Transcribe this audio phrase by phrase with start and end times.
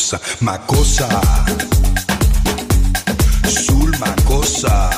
[0.00, 1.08] cosa, ma cosa,
[3.46, 4.88] sul ma cosa.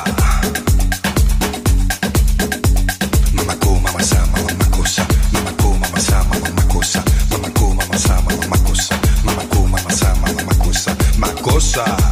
[3.32, 7.99] Mamma co, mamma sa, mamma cosa, mamma co, mamma sa, mamma cosa, mamma co, mamma
[7.99, 8.94] sa, mamma cosa,
[9.25, 12.12] mamma co, mamma sa, mamma cosa, ma cosa.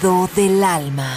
[0.00, 1.09] Del alma.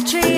[0.00, 0.37] Tree,